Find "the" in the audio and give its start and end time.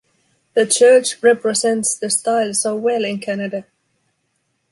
0.55-0.65, 1.93-2.09